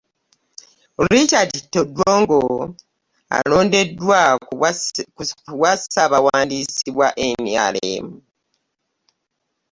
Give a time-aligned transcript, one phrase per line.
[1.13, 2.27] Richard Todwong
[3.37, 4.53] alondeddwa ku
[5.57, 8.07] bwa ssaabawandiisi bwa NRM.